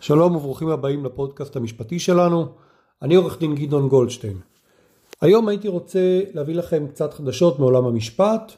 [0.00, 2.46] שלום וברוכים הבאים לפודקאסט המשפטי שלנו.
[3.02, 4.36] אני עורך דין גדעון גולדשטיין.
[5.20, 8.52] היום הייתי רוצה להביא לכם קצת חדשות מעולם המשפט,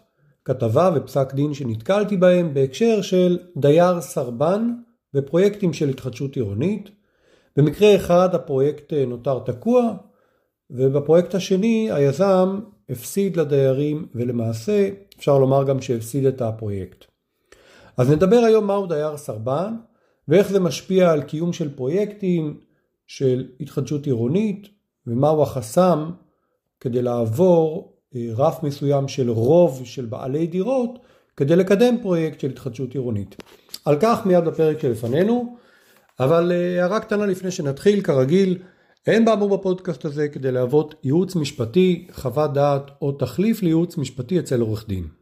[0.44, 4.72] כתבה ופסק דין שנתקלתי בהם בהקשר של דייר סרבן
[5.14, 6.90] בפרויקטים של התחדשות עירונית.
[7.56, 9.94] במקרה אחד הפרויקט נותר תקוע,
[10.70, 17.04] ובפרויקט השני היזם הפסיד לדיירים ולמעשה אפשר לומר גם שהפסיד את הפרויקט.
[17.96, 19.74] אז נדבר היום מהו דייר סרבן
[20.28, 22.60] ואיך זה משפיע על קיום של פרויקטים
[23.06, 24.68] של התחדשות עירונית
[25.06, 26.10] ומהו החסם
[26.80, 30.98] כדי לעבור אה, רף מסוים של רוב של בעלי דירות
[31.36, 33.36] כדי לקדם פרויקט של התחדשות עירונית.
[33.84, 35.56] על כך מיד בפרק שלפנינו,
[36.20, 38.58] אבל אה, הערה קטנה לפני שנתחיל, כרגיל,
[39.06, 44.60] אין באמור בפודקאסט הזה כדי להוות ייעוץ משפטי, חוות דעת או תחליף לייעוץ משפטי אצל
[44.60, 45.21] עורך דין.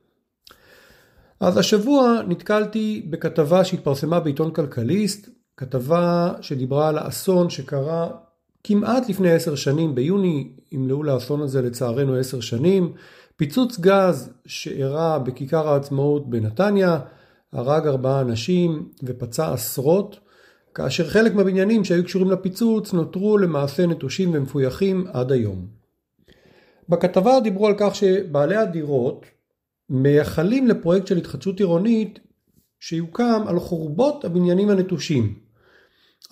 [1.41, 8.09] אז השבוע נתקלתי בכתבה שהתפרסמה בעיתון כלכליסט, כתבה שדיברה על האסון שקרה
[8.65, 12.93] כמעט לפני עשר שנים, ביוני ימלאו לאסון הזה לצערנו עשר שנים,
[13.37, 17.01] פיצוץ גז שאירע בכיכר העצמאות בנתניה,
[17.53, 20.21] הרג ארבעה אנשים ופצע עשרות,
[20.75, 25.67] כאשר חלק מהבניינים שהיו קשורים לפיצוץ נותרו למעשה נטושים ומפויחים עד היום.
[26.89, 29.27] בכתבה דיברו על כך שבעלי הדירות
[29.91, 32.19] מייחלים לפרויקט של התחדשות עירונית
[32.81, 35.39] שיוקם על חורבות הבניינים הנטושים.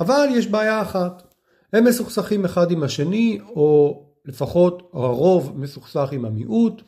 [0.01, 1.23] אבל יש בעיה אחת,
[1.73, 6.83] הם מסוכסכים אחד עם השני, או לפחות הרוב מסוכסך עם המיעוט.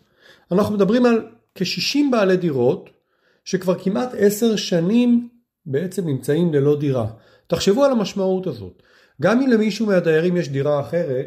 [0.52, 2.91] אנחנו מדברים על כ-60 בעלי דירות,
[3.44, 5.28] שכבר כמעט עשר שנים
[5.66, 7.06] בעצם נמצאים ללא דירה.
[7.46, 8.82] תחשבו על המשמעות הזאת.
[9.22, 11.26] גם אם למישהו מהדיירים יש דירה אחרת,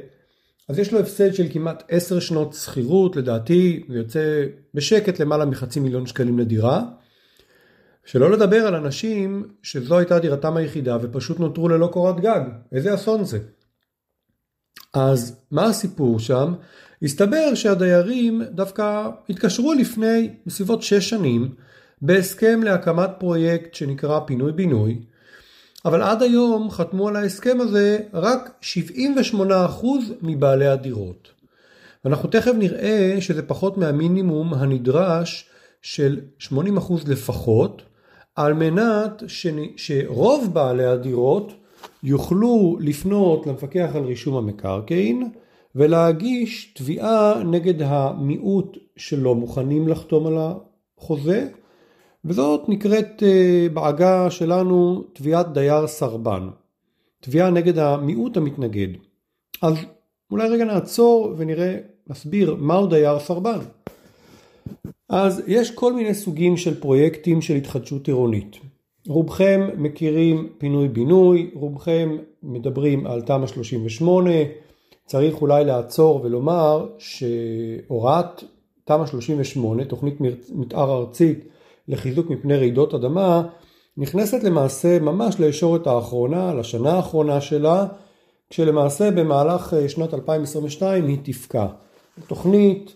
[0.69, 5.80] אז יש לו הפסד של כמעט עשר שנות שכירות, לדעתי זה יוצא בשקט למעלה מחצי
[5.80, 6.83] מיליון שקלים לדירה.
[8.05, 12.42] שלא לדבר על אנשים שזו הייתה דירתם היחידה ופשוט נותרו ללא קורת גג.
[12.72, 13.39] איזה אסון זה.
[14.94, 16.53] אז מה הסיפור שם?
[17.03, 21.55] הסתבר שהדיירים דווקא התקשרו לפני בסביבות שש שנים
[22.02, 25.02] בהסכם להקמת פרויקט שנקרא פינוי בינוי
[25.86, 28.61] אבל עד היום חתמו על ההסכם הזה רק
[29.33, 29.42] 78%
[30.21, 31.32] מבעלי הדירות.
[32.05, 35.49] ואנחנו תכף נראה שזה פחות מהמינימום הנדרש
[35.82, 36.52] של 80%
[37.08, 37.82] לפחות,
[38.36, 39.23] על מנת
[39.76, 41.54] שרוב בעלי הדירות
[42.04, 45.30] יוכלו לפנות למפקח על רישום המקרקעין
[45.76, 51.48] ולהגיש תביעה נגד המיעוט שלא מוכנים לחתום על החוזה
[52.26, 56.50] וזאת נקראת אה, בעגה שלנו תביעת דייר סרבן.
[57.20, 58.88] תביעה נגד המיעוט המתנגד.
[59.61, 59.76] אז
[60.32, 63.60] אולי רגע נעצור ונראה, נסביר מהו דייר סרבן.
[65.10, 68.56] אז יש כל מיני סוגים של פרויקטים של התחדשות עירונית.
[69.08, 74.32] רובכם מכירים פינוי בינוי, רובכם מדברים על תמ"א 38,
[75.06, 78.44] צריך אולי לעצור ולומר שהוראת
[78.86, 81.48] תמ"א 38, תוכנית מתאר ארצית
[81.88, 83.44] לחיזוק מפני רעידות אדמה
[83.98, 87.86] נכנסת למעשה ממש לישורת האחרונה, לשנה האחרונה שלה,
[88.49, 91.66] כשלמעשה במהלך אה, שנת 2022 היא תפקע.
[92.27, 92.95] תוכנית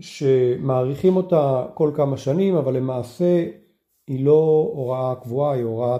[0.00, 3.46] שמעריכים אותה כל כמה שנים, אבל למעשה
[4.06, 5.96] היא לא הוראה קבועה, היא הוראה,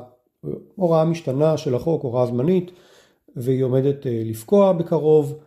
[0.77, 2.71] הוראה משתנה של החוק, הוראה זמנית,
[3.37, 5.39] והיא עומדת אה, לפקוע בקרוב.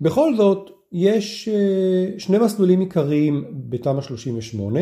[0.00, 4.80] בכל זאת, יש אה, שני מסלולים עיקריים בתמ"א 38.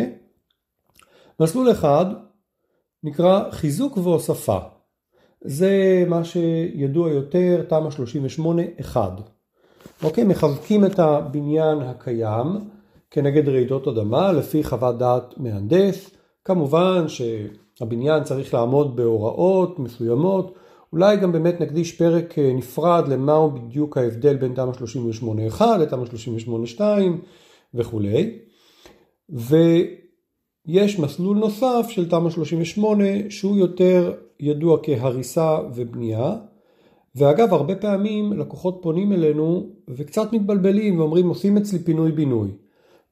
[1.40, 2.06] מסלול אחד
[3.02, 4.58] נקרא חיזוק והוספה.
[5.40, 7.88] זה מה שידוע יותר, תמ"א
[8.94, 8.96] 38-1.
[10.02, 12.46] אוקיי, מחזקים את הבניין הקיים
[13.10, 16.10] כנגד רעידות אדמה לפי חוות דעת מהנדס.
[16.44, 20.54] כמובן שהבניין צריך לעמוד בהוראות מסוימות.
[20.92, 24.72] אולי גם באמת נקדיש פרק נפרד למהו בדיוק ההבדל בין תמ"א
[25.60, 26.04] 38-1 לתמ"א
[26.76, 26.80] 38-2
[27.74, 28.38] וכולי.
[29.30, 29.56] ו...
[30.66, 36.36] יש מסלול נוסף של תמ"א 38 שהוא יותר ידוע כהריסה ובנייה.
[37.16, 42.50] ואגב הרבה פעמים לקוחות פונים אלינו וקצת מתבלבלים ואומרים עושים אצלי פינוי בינוי.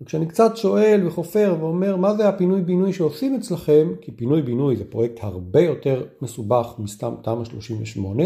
[0.01, 3.89] וכשאני קצת שואל וחופר ואומר מה זה הפינוי בינוי שעושים אצלכם?
[4.01, 8.25] כי פינוי בינוי זה פרויקט הרבה יותר מסובך מסתם תמ"א 38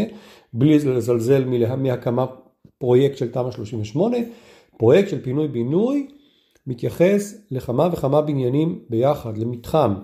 [0.53, 1.45] בלי לזלזל
[1.77, 2.27] מהקמה
[2.79, 4.17] פרויקט של תמ"א 38
[4.79, 6.07] פרויקט של פינוי בינוי
[6.67, 9.95] מתייחס לכמה וכמה בניינים ביחד, למתחם.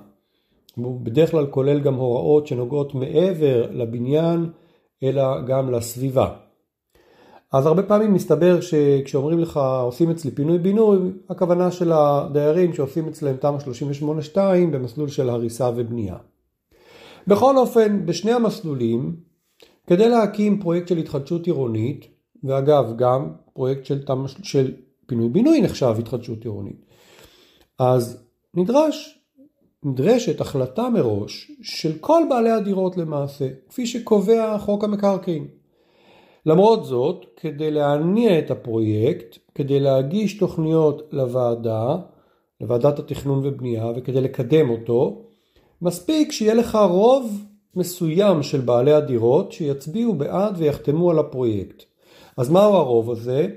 [0.76, 4.50] הוא בדרך כלל כולל גם הוראות שנוגעות מעבר לבניין,
[5.02, 6.34] אלא גם לסביבה.
[7.52, 10.98] אז הרבה פעמים מסתבר שכשאומרים לך עושים אצלי פינוי בינוי,
[11.28, 13.58] הכוונה של הדיירים שעושים אצלם תמ"א
[14.34, 14.38] 38-2
[14.72, 16.16] במסלול של הריסה ובנייה.
[17.26, 19.16] בכל אופן, בשני המסלולים
[19.86, 22.06] כדי להקים פרויקט של התחדשות עירונית,
[22.44, 24.72] ואגב גם פרויקט של, תמ"א, של
[25.12, 26.84] פינוי בינוי נחשב התחדשות עירונית,
[27.78, 28.24] אז
[28.54, 29.18] נדרש,
[29.84, 35.48] נדרשת החלטה מראש של כל בעלי הדירות למעשה, כפי שקובע חוק המקרקעין.
[36.46, 41.96] למרות זאת, כדי להניע את הפרויקט, כדי להגיש תוכניות לוועדה,
[42.60, 45.22] לוועדת התכנון ובנייה, וכדי לקדם אותו,
[45.82, 47.44] מספיק שיהיה לך רוב
[47.76, 51.82] מסוים של בעלי הדירות שיצביעו בעד ויחתמו על הפרויקט.
[52.36, 53.48] אז מהו הרוב הזה?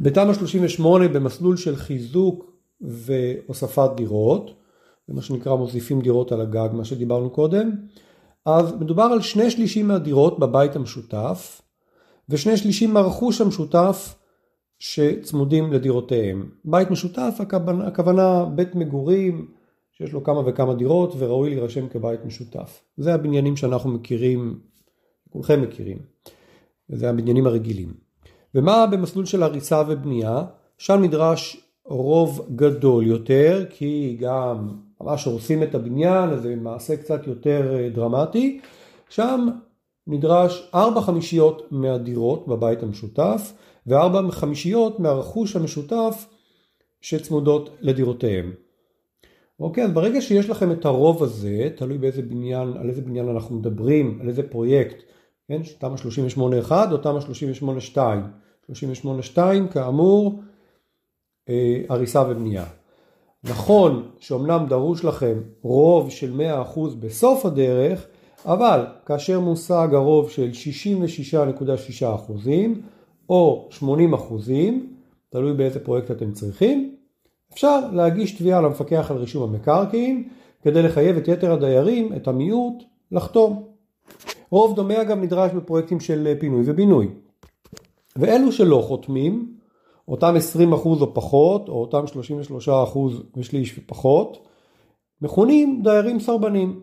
[0.00, 4.54] בתמ"א 38 במסלול של חיזוק והוספת דירות,
[5.08, 7.70] זה מה שנקרא מוסיפים דירות על הגג, מה שדיברנו קודם,
[8.46, 11.62] אז מדובר על שני שלישים מהדירות בבית המשותף,
[12.28, 14.14] ושני שלישים מהרכוש המשותף
[14.78, 16.50] שצמודים לדירותיהם.
[16.64, 19.48] בית משותף, הכוונה, הכוונה בית מגורים
[19.92, 22.82] שיש לו כמה וכמה דירות וראוי להירשם כבית משותף.
[22.96, 24.60] זה הבניינים שאנחנו מכירים,
[25.30, 25.98] כולכם מכירים,
[26.90, 28.03] וזה הבניינים הרגילים.
[28.54, 30.44] ומה במסלול של הריסה ובנייה?
[30.78, 34.68] שם נדרש רוב גדול יותר, כי גם
[35.00, 38.60] ממש הורסים את הבניין, אז זה מעשה קצת יותר אה, דרמטי.
[39.08, 39.48] שם
[40.06, 43.52] נדרש ארבע חמישיות מהדירות בבית המשותף,
[43.86, 46.26] וארבע חמישיות מהרכוש המשותף
[47.00, 48.52] שצמודות לדירותיהם.
[49.60, 53.56] אוקיי, אז ברגע שיש לכם את הרוב הזה, תלוי באיזה בניין, על איזה בניין אנחנו
[53.56, 54.96] מדברים, על איזה פרויקט,
[55.48, 55.96] כן, תמ"א
[56.68, 57.18] 38-1 או תמ"א
[57.94, 57.98] 38-2.
[58.70, 59.38] 38-2
[59.72, 60.40] כאמור
[61.48, 62.64] אה, הריסה ובנייה.
[63.44, 66.40] נכון שאומנם דרוש לכם רוב של
[66.74, 68.06] 100% בסוף הדרך,
[68.44, 70.50] אבל כאשר מושג הרוב של
[72.00, 72.06] 66.6%
[73.28, 73.84] או 80%,
[75.30, 76.96] תלוי באיזה פרויקט אתם צריכים,
[77.52, 80.28] אפשר להגיש תביעה למפקח על רישום המקרקעין
[80.62, 82.82] כדי לחייב את יתר הדיירים, את המיעוט,
[83.12, 83.68] לחתום.
[84.50, 87.08] רוב דומה אגב נדרש בפרויקטים של פינוי ובינוי.
[88.18, 89.54] ואלו שלא חותמים,
[90.08, 90.34] אותם
[90.72, 92.04] 20% או פחות, או אותם
[92.94, 92.98] 33%
[93.36, 94.46] ושליש ופחות,
[95.22, 96.80] מכונים דיירים סרבנים.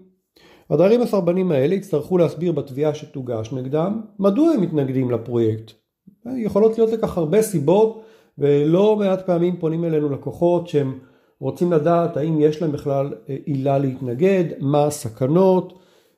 [0.70, 5.72] הדיירים הסרבנים האלה יצטרכו להסביר בתביעה שתוגש נגדם מדוע הם מתנגדים לפרויקט.
[6.38, 8.02] יכולות להיות לכך הרבה סיבות
[8.38, 11.00] ולא מעט פעמים פונים אלינו לקוחות שהם
[11.40, 15.74] רוצים לדעת האם יש להם בכלל אה, עילה להתנגד, מה הסכנות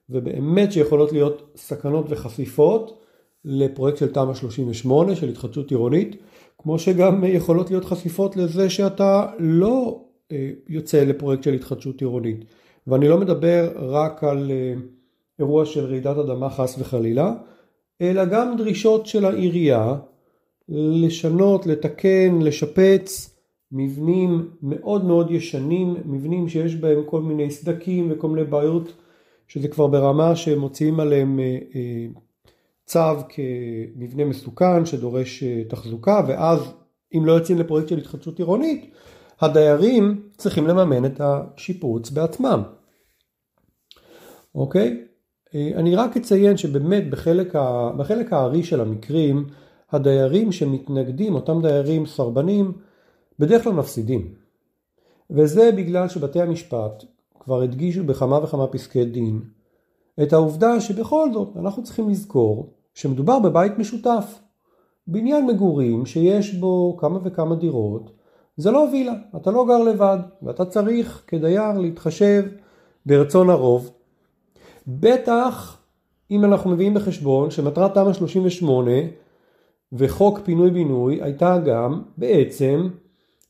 [0.10, 3.03] ובאמת שיכולות להיות סכנות וחשיפות
[3.46, 6.16] לפרויקט של תמ"א 38 של התחדשות עירונית
[6.58, 10.02] כמו שגם יכולות להיות חשיפות לזה שאתה לא
[10.32, 12.46] אה, יוצא לפרויקט של התחדשות עירונית.
[12.88, 14.74] ואני לא מדבר רק על אה,
[15.40, 17.34] אירוע של רעידת אדמה חס וחלילה
[18.02, 19.96] אלא גם דרישות של העירייה
[20.70, 23.36] לשנות, לתקן, לשפץ
[23.72, 28.94] מבנים מאוד מאוד ישנים, מבנים שיש בהם כל מיני סדקים וכל מיני בעיות
[29.48, 31.58] שזה כבר ברמה שמוציאים עליהם אה,
[32.86, 33.00] צו
[33.30, 36.60] כמבנה מסוכן שדורש אה, תחזוקה ואז
[37.18, 38.94] אם לא יוצאים לפרויקט של התחדשות עירונית
[39.42, 42.64] הדיירים צריכים לממן את השיפוץ בעצמם.
[44.56, 45.06] אוקיי?
[45.56, 47.92] אני רק אציין שבאמת בחלק, ה...
[47.98, 49.48] בחלק הארי של המקרים
[49.92, 52.72] הדיירים שמתנגדים, אותם דיירים סרבנים,
[53.40, 54.34] בדרך כלל מפסידים.
[55.30, 57.04] וזה בגלל שבתי המשפט
[57.40, 59.42] כבר הדגישו בכמה וכמה פסקי דין
[60.22, 64.40] את העובדה שבכל זאת אנחנו צריכים לזכור שמדובר בבית משותף.
[65.08, 68.12] בניין מגורים שיש בו כמה וכמה דירות
[68.58, 72.44] זה לא וילה, אתה לא גר לבד ואתה צריך כדייר להתחשב
[73.06, 73.92] ברצון הרוב.
[74.88, 75.78] בטח
[76.32, 78.92] אם אנחנו מביאים בחשבון שמטרת תמ"א 38
[79.94, 82.88] וחוק פינוי בינוי הייתה גם בעצם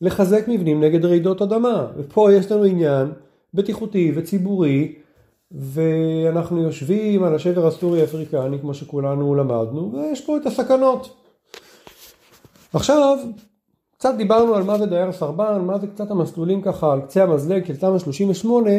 [0.01, 1.87] לחזק מבנים נגד רעידות אדמה.
[1.97, 3.11] ופה יש לנו עניין
[3.53, 4.95] בטיחותי וציבורי
[5.53, 11.15] ואנחנו יושבים על השבר הסורי אפריקני כמו שכולנו למדנו ויש פה את הסכנות.
[12.73, 13.17] עכשיו
[13.97, 17.65] קצת דיברנו על מה זה דייר סרבן, מה זה קצת המסלולים ככה על קצה המזלג
[17.65, 18.69] של תמ"א 38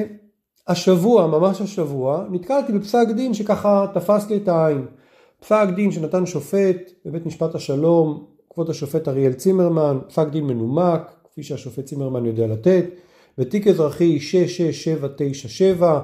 [0.68, 4.86] השבוע, ממש השבוע, נתקלתי בפסק דין שככה תפס לי את העין.
[5.40, 11.42] פסק דין שנתן שופט בבית משפט השלום, כבוד השופט אריאל צימרמן, פסק דין מנומק, כפי
[11.42, 12.84] שהשופט צימרמן יודע לתת,
[13.38, 16.00] בתיק אזרחי 66797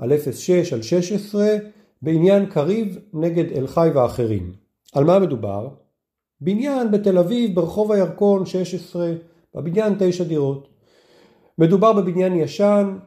[0.00, 1.56] על 06 על 16
[2.02, 4.52] בעניין קריב נגד אל חי ואחרים.
[4.94, 5.68] על מה מדובר?
[6.40, 9.12] בניין בתל אביב ברחוב הירקון 16,
[9.54, 10.68] בבניין 9 דירות.
[11.58, 12.98] מדובר בבניין ישן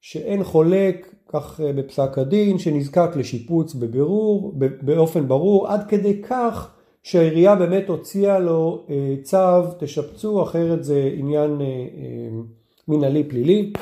[0.00, 7.54] שאין חולק כך אה, בפסק הדין, שנזקק לשיפוץ בבירור, באופן ברור, עד כדי כך שהעירייה
[7.54, 11.66] באמת הוציאה לו אה, צו, תשפצו, אחרת זה עניין אה,
[12.88, 13.72] מנהלי פלילי.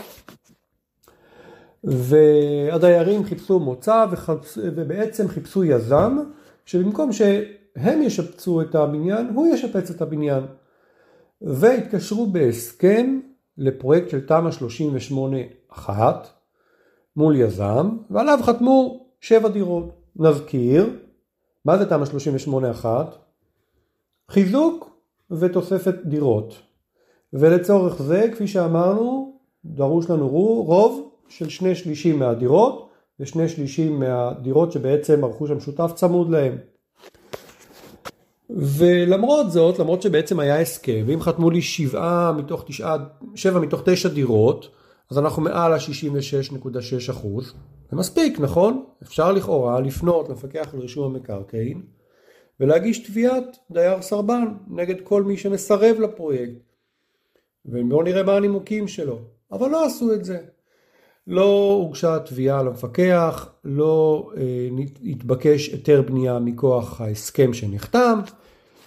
[1.84, 6.18] והדיירים חיפשו מוצא וחפש, ובעצם חיפשו יזם
[6.64, 10.44] שבמקום שהם ישפצו את הבניין, הוא ישפץ את הבניין.
[11.42, 13.20] והתקשרו בהסכם
[13.58, 14.50] לפרויקט של תמ"א
[15.72, 15.88] 38-1
[17.16, 19.92] מול יזם, ועליו חתמו שבע דירות.
[20.16, 20.96] נזכיר,
[21.64, 22.04] מה זה תמ"א
[22.82, 22.86] 38-1?
[24.30, 24.90] חיזוק
[25.30, 26.54] ותוספת דירות.
[27.32, 35.24] ולצורך זה, כפי שאמרנו, דרוש לנו רוב של שני שלישים מהדירות ושני שלישים מהדירות שבעצם
[35.24, 36.58] הרכוש המשותף צמוד להם.
[38.50, 42.96] ולמרות זאת, למרות שבעצם היה הסכם, ואם חתמו לי שבעה מתוך תשעה,
[43.34, 44.68] שבע מתוך תשע דירות,
[45.10, 47.54] אז אנחנו מעל ה-66.6 אחוז.
[47.90, 48.84] זה מספיק, נכון?
[49.02, 51.82] אפשר לכאורה לפנות למפקח על רישום המקרקעין
[52.60, 56.62] ולהגיש תביעת דייר סרבן נגד כל מי שמסרב לפרויקט.
[57.64, 59.18] ובואו נראה מה הנימוקים שלו.
[59.52, 60.38] אבל לא עשו את זה.
[61.30, 64.68] לא הוגשה תביעה למפקח, לא אה,
[65.04, 68.20] התבקש היתר בנייה מכוח ההסכם שנחתם,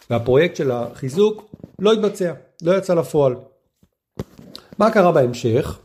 [0.09, 3.35] והפרויקט של החיזוק לא התבצע, לא יצא לפועל.
[4.79, 5.79] מה קרה בהמשך?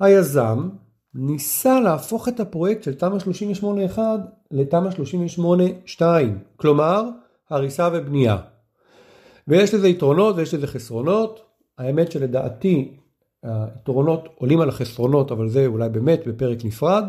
[0.00, 0.68] היזם
[1.14, 3.18] ניסה להפוך את הפרויקט של תמ"א
[3.96, 3.98] 38-1
[4.50, 4.90] לתמ"א
[5.98, 6.02] 38-2,
[6.56, 7.02] כלומר
[7.50, 8.36] הריסה ובנייה.
[9.48, 11.40] ויש לזה יתרונות ויש לזה חסרונות.
[11.78, 12.96] האמת שלדעתי
[13.42, 17.04] היתרונות עולים על החסרונות, אבל זה אולי באמת בפרק נפרד.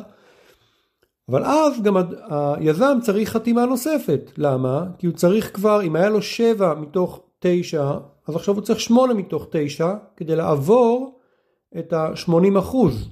[1.30, 1.98] אבל אז גם
[2.30, 4.32] היזם צריך חתימה נוספת.
[4.38, 4.86] למה?
[4.98, 7.92] כי הוא צריך כבר, אם היה לו 7 מתוך 9,
[8.28, 11.20] אז עכשיו הוא צריך 8 מתוך 9 כדי לעבור
[11.80, 13.10] את ה-80 אחוז,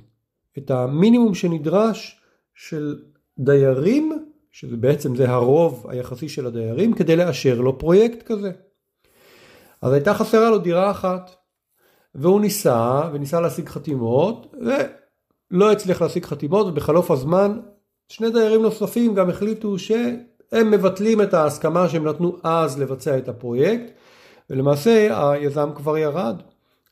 [0.58, 2.22] את המינימום שנדרש
[2.56, 3.00] של
[3.40, 8.52] דיירים, שבעצם זה הרוב היחסי של הדיירים, כדי לאשר לו פרויקט כזה.
[9.82, 11.45] אז הייתה חסרה לו דירה אחת.
[12.16, 14.56] והוא ניסה, וניסה להשיג חתימות,
[15.52, 17.60] ולא הצליח להשיג חתימות, ובחלוף הזמן
[18.10, 23.92] שני דיירים נוספים גם החליטו שהם מבטלים את ההסכמה שהם נתנו אז לבצע את הפרויקט,
[24.50, 26.42] ולמעשה היזם כבר ירד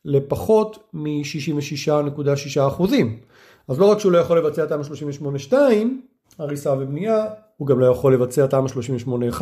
[0.06, 3.20] לפחות מ-66.6 אחוזים.
[3.68, 4.84] אז לא רק שהוא לא יכול לבצע תמ"א
[5.50, 5.54] 38-2,
[6.40, 7.26] הריסה ובנייה,
[7.58, 8.68] הוא גם לא יכול לבצע תמ"א
[9.38, 9.42] 38-1,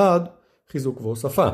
[0.72, 1.48] חיזוק והוספה.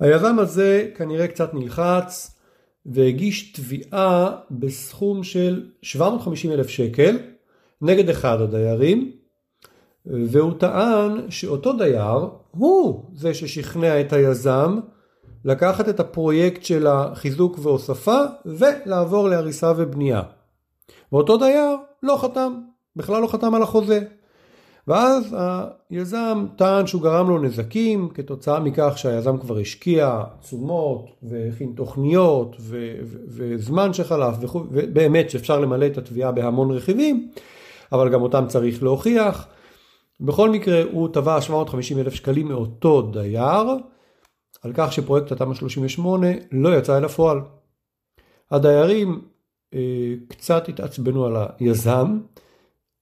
[0.00, 2.38] היזם הזה כנראה קצת נלחץ,
[2.86, 7.18] והגיש תביעה בסכום של 750 אלף שקל
[7.82, 9.12] נגד אחד הדיירים
[10.06, 14.80] והוא טען שאותו דייר הוא זה ששכנע את היזם
[15.44, 20.22] לקחת את הפרויקט של החיזוק והוספה ולעבור להריסה ובנייה.
[21.12, 22.52] ואותו דייר לא חתם,
[22.96, 24.00] בכלל לא חתם על החוזה.
[24.88, 25.36] ואז
[25.90, 32.96] היזם טען שהוא גרם לו נזקים כתוצאה מכך שהיזם כבר השקיע תשומות והכין תוכניות ו-
[33.04, 37.30] ו- וזמן שחלף ובאמת שאפשר למלא את התביעה בהמון רכיבים
[37.92, 39.48] אבל גם אותם צריך להוכיח.
[40.20, 43.64] בכל מקרה הוא תבע 750 אלף שקלים מאותו דייר
[44.62, 47.40] על כך שפרויקט התמ"א 38 לא יצא אל הפועל.
[48.50, 49.22] הדיירים
[49.74, 52.18] אה, קצת התעצבנו על היזם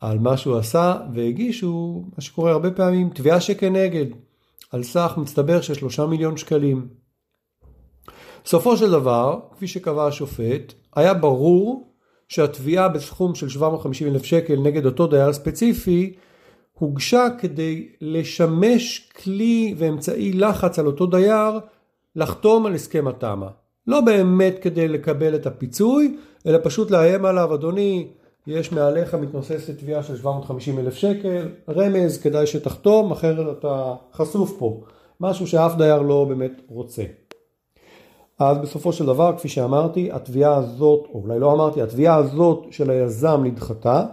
[0.00, 4.06] על מה שהוא עשה והגישו מה שקורה הרבה פעמים תביעה שכנגד
[4.70, 6.88] על סך מצטבר של שלושה מיליון שקלים.
[8.46, 11.94] סופו של דבר, כפי שקבע השופט, היה ברור
[12.28, 16.12] שהתביעה בסכום של 750 אלף שקל נגד אותו דייר ספציפי
[16.72, 21.60] הוגשה כדי לשמש כלי ואמצעי לחץ על אותו דייר
[22.16, 23.48] לחתום על הסכם התמ"א.
[23.86, 26.16] לא באמת כדי לקבל את הפיצוי,
[26.46, 28.08] אלא פשוט לאיים עליו, אדוני,
[28.46, 34.80] יש מעליך מתנוססת תביעה של 750 אלף שקל, רמז כדאי שתחתום אחרת אתה חשוף פה,
[35.20, 37.02] משהו שאף דייר לא באמת רוצה.
[38.38, 42.90] אז בסופו של דבר כפי שאמרתי התביעה הזאת, או אולי לא אמרתי, התביעה הזאת של
[42.90, 44.06] היזם נדחתה.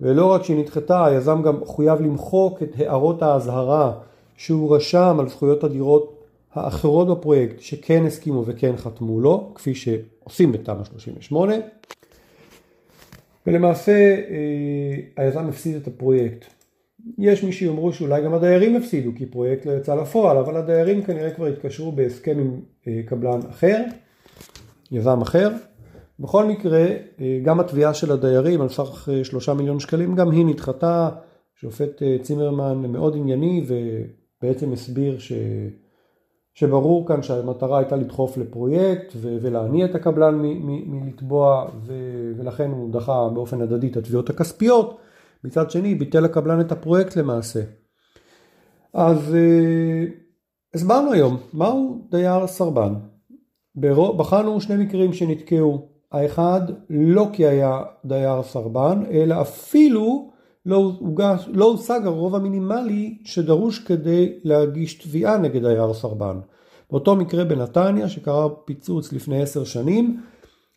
[0.00, 3.92] ולא רק שהיא נדחתה היזם גם חויב למחוק את הערות האזהרה
[4.36, 6.22] שהוא רשם על זכויות הדירות
[6.54, 11.54] האחרות בפרויקט שכן הסכימו וכן חתמו לו כפי שעושים בתמ"א 38
[13.46, 16.44] ולמעשה אה, היזם הפסיד את הפרויקט.
[17.18, 21.30] יש מי שיאמרו שאולי גם הדיירים הפסידו כי פרויקט לא יצא לפועל, אבל הדיירים כנראה
[21.30, 23.82] כבר התקשרו בהסכם עם אה, קבלן אחר,
[24.92, 25.50] יזם אחר.
[26.20, 26.86] בכל מקרה,
[27.20, 31.08] אה, גם התביעה של הדיירים על סך שלושה מיליון שקלים, גם היא נדחתה.
[31.60, 35.32] שופט צימרמן מאוד ענייני ובעצם הסביר ש...
[36.54, 40.34] שברור כאן שהמטרה הייתה לדחוף לפרויקט ולהניע את הקבלן
[40.86, 41.70] מלתבוע
[42.36, 44.98] ולכן הוא דחה באופן הדדי את התביעות הכספיות.
[45.44, 47.60] מצד שני ביטל הקבלן את הפרויקט למעשה.
[48.92, 50.04] אז אה,
[50.74, 52.94] הסברנו היום מהו דייר סרבן.
[54.16, 55.88] בחנו שני מקרים שנתקעו.
[56.12, 60.30] האחד, לא כי היה דייר סרבן, אלא אפילו
[60.66, 66.40] לא, הוגש, לא הושג הרוב המינימלי שדרוש כדי להגיש תביעה נגד דייר סרבן.
[66.90, 70.20] באותו מקרה בנתניה שקרה פיצוץ לפני עשר שנים,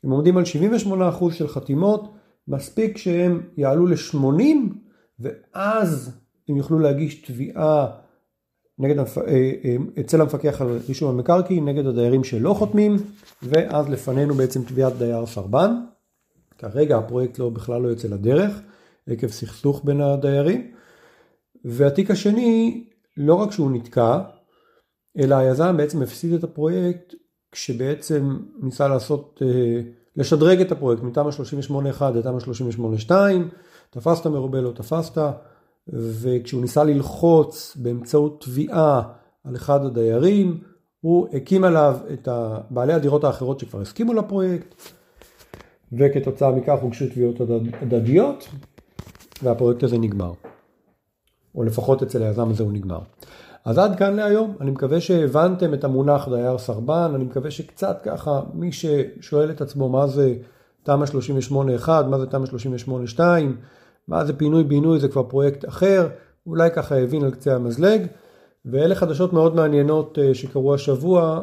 [0.04, 2.14] הם עומדים על 78% של חתימות,
[2.48, 4.58] מספיק שהם יעלו ל-80
[5.20, 7.88] ואז הם יוכלו להגיש תביעה
[8.80, 12.96] נגד, אה, אה, אצל המפקח על רישום המקרקעין נגד הדיירים שלא חותמים
[13.44, 15.72] ואז לפנינו בעצם תביעת דייר סרבן.
[16.58, 18.62] כרגע הפרויקט לא, בכלל לא יוצא לדרך
[19.08, 20.72] עקב סכסוך בין הדיירים.
[21.66, 22.84] והתיק השני
[23.18, 24.20] לא רק שהוא נתקע
[25.18, 27.14] אלא היזם בעצם הפסיד את הפרויקט
[27.52, 29.82] כשבעצם ניסה לעשות, אה,
[30.16, 31.32] לשדרג את הפרויקט מתמ"א
[32.00, 32.40] 38-1 לתמ"א
[33.10, 33.12] 38-2,
[33.90, 35.22] תפסת מרובה לא תפסת,
[35.94, 39.02] וכשהוא ניסה ללחוץ באמצעות תביעה
[39.44, 40.60] על אחד הדיירים,
[41.02, 42.28] הוא הקים עליו את
[42.70, 44.76] בעלי הדירות האחרות שכבר הסכימו לפרויקט,
[45.94, 47.42] וכתוצאה מכך הוגשו תביעות
[47.82, 48.48] הדדיות,
[49.44, 50.32] והפרויקט הזה נגמר.
[51.56, 53.00] או לפחות אצל היזם הזה הוא נגמר.
[53.66, 58.42] אז עד כאן להיום, אני מקווה שהבנתם את המונח דייר סרבן, אני מקווה שקצת ככה
[58.54, 60.36] מי ששואל את עצמו מה זה
[60.84, 61.06] תמ"א
[61.86, 62.46] 38-1, מה זה תמ"א
[63.18, 63.20] 38-2,
[64.08, 66.08] מה זה פינוי בינוי זה כבר פרויקט אחר,
[66.48, 68.02] אולי ככה הבין על קצה המזלג,
[68.66, 71.42] ואלה חדשות מאוד מעניינות אה, שקרו השבוע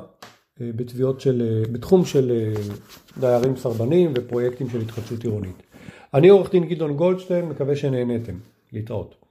[0.60, 2.54] אה, בתביעות של, אה, בתחום של
[3.20, 5.62] דיירים סרבנים ופרויקטים של התחדשות עירונית.
[6.14, 8.34] אני עורך דין גדעון גולדשטיין, מקווה שנהניתם.
[8.72, 9.23] להתראות.